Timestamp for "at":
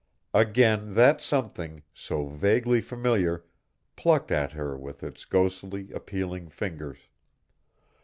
4.31-4.53